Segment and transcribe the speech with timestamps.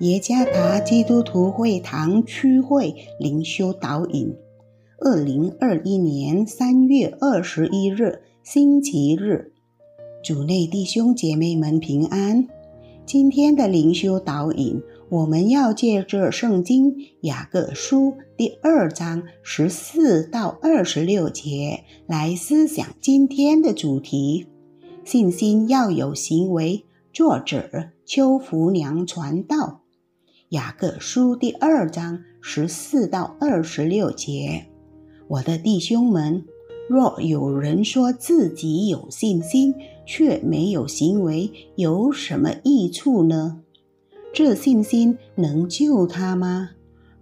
[0.00, 4.34] 耶加达基督徒会堂区会灵修导引，
[4.98, 9.52] 二零二一年三月二十一日星期日，
[10.24, 12.48] 主内弟兄姐妹们平安。
[13.04, 24.46] 今天的灵修导引，我们要借着圣经雅各书第二章十四到二十六节来思想今天的主题：
[25.04, 26.86] 信心要有行为。
[27.12, 29.80] 作者邱福娘传道，
[30.50, 34.66] 雅各书第二章十四到二十六节。
[35.28, 36.44] 我的弟兄们，
[36.88, 39.72] 若有人说自己有信心，
[40.04, 43.60] 却没有行为，有什么益处呢？
[44.32, 46.70] 这信心能救他吗？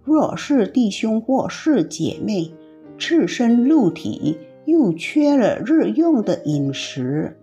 [0.03, 2.51] 若是弟兄或是姐妹，
[2.97, 7.37] 赤身露体，又缺了日用的饮食，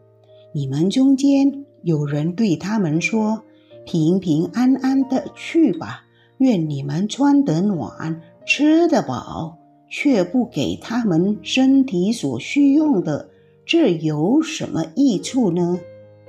[0.52, 1.64] 你们中间。
[1.82, 3.44] 有人对他们说
[3.86, 6.02] ：“平平安安的去吧，
[6.38, 9.56] 愿你们穿得暖，吃得饱，
[9.88, 13.30] 却不给他们身体所需用的，
[13.64, 15.78] 这有什么益处呢？”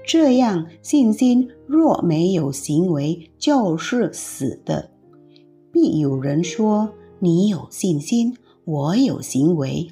[0.05, 4.91] 这样信心若没有行为，就是死的。
[5.69, 9.89] 必有人说：“你有信心，我有行为，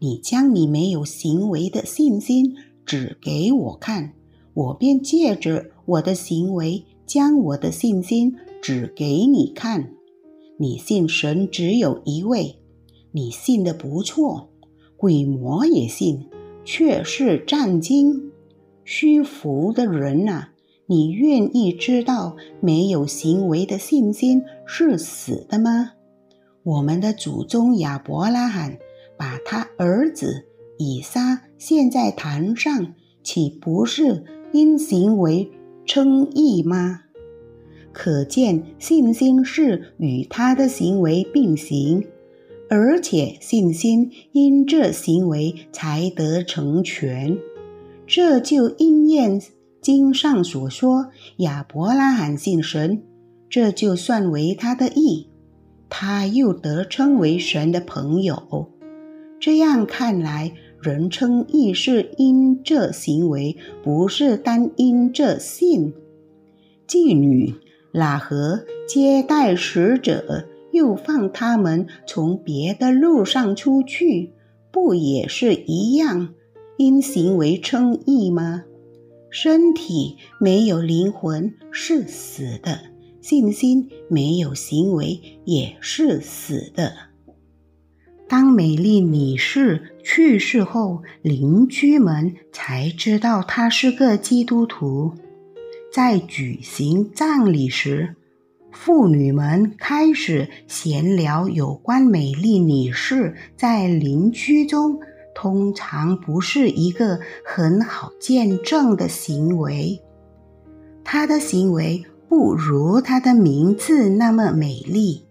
[0.00, 4.14] 你将你没有行为的信心指给我看。”
[4.56, 9.92] 我便借着我的行为，将我的信心指给你看。
[10.58, 12.56] 你信神只有一位，
[13.12, 14.48] 你信的不错，
[14.96, 16.26] 鬼魔也信，
[16.64, 18.32] 却是战惊。
[18.82, 20.46] 虚浮的人呐，
[20.86, 25.90] 你愿意知道没有行为的信心是死的吗？
[26.62, 28.78] 我们的祖宗亚伯拉罕
[29.18, 30.46] 把他儿子
[30.78, 34.24] 以撒献在坛上，岂不是？
[34.56, 35.50] 因行为
[35.84, 37.02] 称义吗？
[37.92, 42.02] 可见信心是与他的行为并行，
[42.70, 47.36] 而且信心因这行为才得成全。
[48.06, 49.42] 这就应验
[49.82, 53.02] 经上所说：亚伯拉罕信神，
[53.50, 55.28] 这就算为他的义，
[55.90, 58.70] 他又得称为神的朋友。
[59.38, 60.54] 这样看来。
[60.86, 65.92] 人称义是因这行为，不是单因这信。
[66.86, 67.54] 妓女
[67.92, 74.30] 喇合接待使者，又放他们从别的路上出去，
[74.70, 76.34] 不也是一样？
[76.76, 78.62] 因行为称义吗？
[79.28, 82.78] 身体没有灵魂是死的，
[83.20, 86.92] 信心没有行为也是死的。
[88.38, 95.14] 当美丽女士去世后，邻居们才知道她是个基督徒。
[95.90, 98.14] 在举行葬礼时，
[98.70, 105.00] 妇女们开始闲聊有关美丽女士在邻居中
[105.34, 109.98] 通常不是一个很好见证的行为。
[111.02, 115.25] 她的行为不如她的名字那么美丽。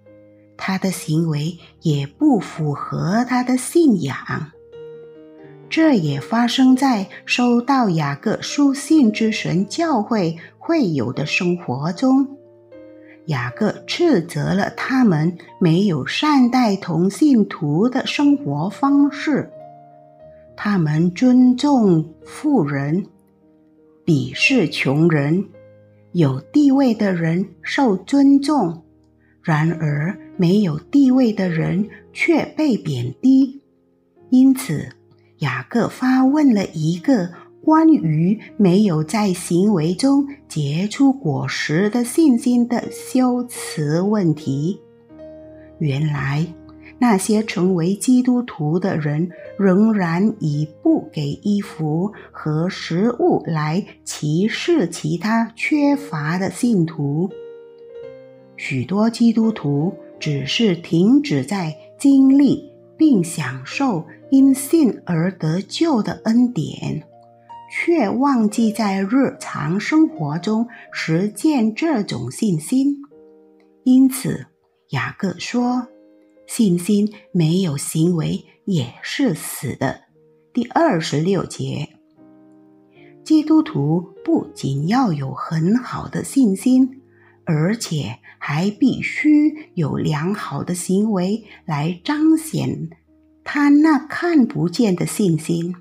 [0.57, 4.16] 他的行为也不符合他的信仰，
[5.69, 12.27] 这也发生在收到雅各书信之神教会会友的生活中。
[13.25, 19.51] 雅各斥责了他们没有善待同信徒的生活方式，
[20.55, 23.07] 他们尊重富人，
[24.05, 25.43] 鄙视穷人，
[26.11, 28.84] 有地位的人受尊重。
[29.45, 33.61] 然而，没有地位的人却被贬低。
[34.31, 34.89] 因此，
[35.38, 37.29] 雅各发问了一个
[37.63, 44.79] 关于没有在行为中结出果实的信心的修辞问题。
[45.78, 46.47] 原来，
[46.97, 49.29] 那些成为基督徒的人
[49.59, 57.29] 仍然以不给衣服和食物来歧视其他缺乏的信徒。
[58.57, 67.03] 许多基督徒只是停止在经历并享受因信而得救的恩典，
[67.72, 72.97] 却忘记在日常生活中实践这种信心。
[73.84, 74.46] 因此，
[74.90, 75.87] 雅各说
[76.47, 80.02] ：“信心没有行为也是死的。”
[80.53, 81.90] 第二十六节，
[83.23, 87.02] 基督徒不仅要有很好的信心。
[87.45, 92.89] 而且还必须有良好的行为来彰显
[93.43, 95.75] 他那看不见的信心。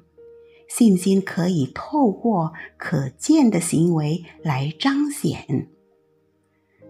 [0.68, 5.68] 信心可以透过可见的行为来彰显。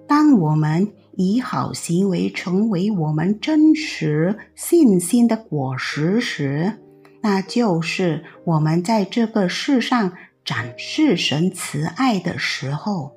[0.07, 6.79] 当我们以好行为成为我们真实信心的果实时，
[7.21, 10.13] 那就是我们在这个世上
[10.45, 13.13] 展示神慈爱的时候。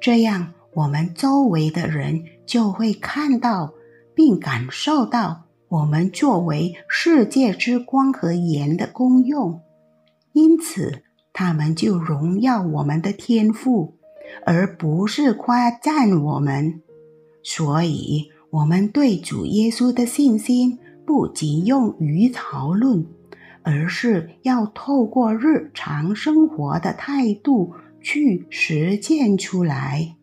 [0.00, 3.72] 这样，我们周围的人就会看到
[4.14, 9.62] 并感受到我们作为世界之光和盐的功用，
[10.34, 11.02] 因此
[11.32, 13.94] 他们就荣耀我们的天赋。
[14.44, 16.82] 而不是夸赞我们，
[17.44, 23.06] 所以我们对主耶稣的信心不仅用于讨论，
[23.62, 27.72] 而是要透过日常生活的态度
[28.02, 30.15] 去实践出来。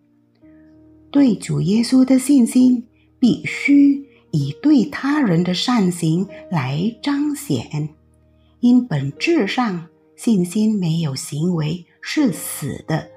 [1.14, 2.84] 对主耶稣的信心
[3.20, 7.88] 必须以对他人的善行来彰显，
[8.62, 13.08] 因本质上信心没有行为是死的。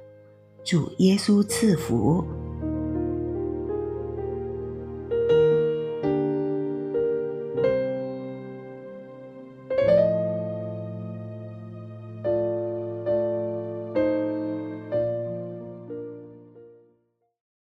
[0.63, 2.23] 主耶稣赐福。